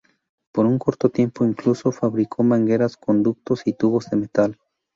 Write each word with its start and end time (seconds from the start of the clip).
Por 0.51 0.65
un 0.65 0.79
corto 0.79 1.09
tiempo, 1.11 1.45
incluso 1.45 1.91
fabricó 1.91 2.41
mangueras, 2.41 2.97
conductos 2.97 3.61
y 3.65 3.73
tubos 3.73 4.09
de 4.09 4.17
metal. 4.17 4.57